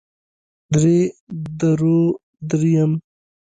[0.73, 0.97] درې
[1.59, 1.99] درو
[2.49, 2.91] درېيم